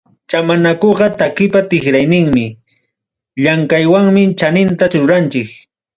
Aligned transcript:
Chamanakuqa 0.29 1.05
takipa 1.19 1.59
tikrayninmi, 1.69 2.45
llamkaywanmi 3.43 4.21
chaninta 4.39 4.85
ruranchik. 5.01 5.49